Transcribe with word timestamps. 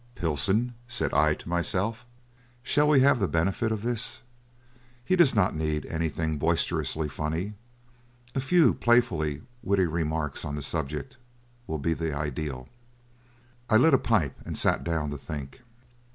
"Pilson," 0.15 0.73
said 0.87 1.13
I 1.13 1.35
to 1.35 1.47
myself, 1.47 2.07
"shall 2.63 2.91
have 2.91 3.19
the 3.19 3.27
benefit 3.27 3.71
of 3.71 3.83
this. 3.83 4.23
He 5.05 5.15
does 5.15 5.35
not 5.35 5.55
need 5.55 5.85
anything 5.85 6.39
boisterously 6.39 7.07
funny. 7.07 7.53
A 8.33 8.41
few 8.41 8.73
playfully 8.73 9.43
witty 9.61 9.85
remarks 9.85 10.43
on 10.43 10.55
the 10.55 10.63
subject 10.63 11.17
will 11.67 11.77
be 11.77 11.93
the 11.93 12.17
ideal." 12.17 12.67
I 13.69 13.77
lit 13.77 13.93
a 13.93 13.99
pipe 13.99 14.33
and 14.43 14.57
sat 14.57 14.83
down 14.83 15.11
to 15.11 15.19
think. 15.19 15.61